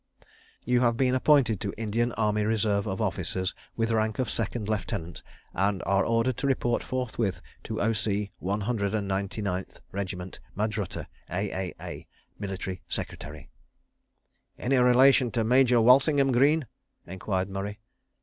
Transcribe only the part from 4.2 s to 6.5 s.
Second Lieutenant, and are ordered to